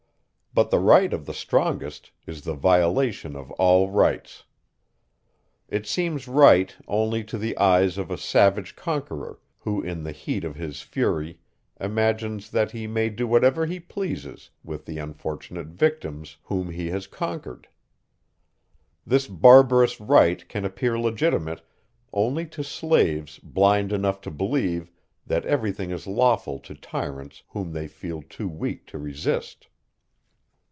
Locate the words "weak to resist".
28.49-29.69